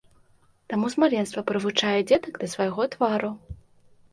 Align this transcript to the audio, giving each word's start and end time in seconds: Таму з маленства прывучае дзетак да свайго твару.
Таму 0.73 0.87
з 0.93 1.03
маленства 1.03 1.43
прывучае 1.51 1.93
дзетак 2.13 2.33
да 2.45 2.51
свайго 2.55 2.83
твару. 2.97 3.31